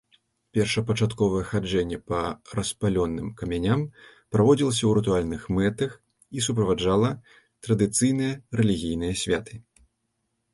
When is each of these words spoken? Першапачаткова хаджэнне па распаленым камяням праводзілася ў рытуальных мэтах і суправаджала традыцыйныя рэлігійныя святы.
Першапачаткова 0.57 1.41
хаджэнне 1.49 1.97
па 2.11 2.21
распаленым 2.59 3.27
камяням 3.41 3.83
праводзілася 4.37 4.81
ў 4.85 4.91
рытуальных 4.99 5.45
мэтах 5.59 5.91
і 6.39 6.43
суправаджала 6.47 7.13
традыцыйныя 7.69 8.33
рэлігійныя 8.63 9.13
святы. 9.27 9.53